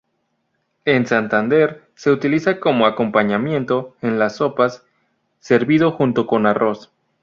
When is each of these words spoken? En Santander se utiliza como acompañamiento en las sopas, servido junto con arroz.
En 0.85 1.05
Santander 1.05 1.83
se 1.93 2.09
utiliza 2.09 2.59
como 2.59 2.87
acompañamiento 2.87 3.95
en 4.01 4.17
las 4.17 4.37
sopas, 4.37 4.81
servido 5.39 5.91
junto 5.91 6.25
con 6.25 6.47
arroz. 6.47 6.91